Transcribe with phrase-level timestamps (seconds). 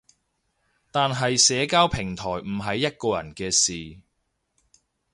[0.89, 4.01] 但係社交平台唔係一個人嘅事